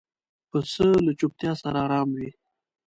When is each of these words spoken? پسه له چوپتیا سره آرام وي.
پسه 0.49 0.87
له 1.05 1.11
چوپتیا 1.19 1.51
سره 1.61 1.77
آرام 1.85 2.09
وي. 2.17 2.29